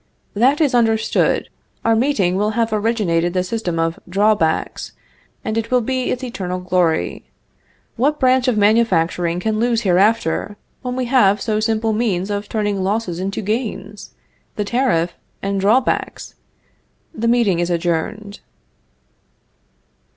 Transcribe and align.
That 0.33 0.59
is 0.59 0.73
understood. 0.73 1.47
Our 1.85 1.95
meeting 1.95 2.35
will 2.35 2.57
have 2.57 2.73
originated 2.73 3.35
the 3.35 3.43
system 3.43 3.77
of 3.77 3.99
drawbacks, 4.09 4.93
and 5.45 5.59
it 5.59 5.69
will 5.69 5.79
be 5.81 6.09
its 6.09 6.23
eternal 6.23 6.59
glory. 6.59 7.25
What 7.97 8.19
branch 8.19 8.47
of 8.47 8.57
manufacturing 8.57 9.39
can 9.39 9.59
lose 9.59 9.81
hereafter, 9.81 10.57
when 10.81 10.95
we 10.95 11.05
have 11.05 11.37
two 11.37 11.43
so 11.43 11.59
simple 11.59 11.93
means 11.93 12.31
of 12.31 12.49
turning 12.49 12.81
losses 12.81 13.19
into 13.19 13.43
gains 13.43 14.09
the 14.55 14.65
tariff 14.65 15.13
and 15.43 15.59
drawbacks. 15.59 16.33
The 17.13 17.27
meeting 17.27 17.59
is 17.59 17.69
adjourned." 17.69 18.39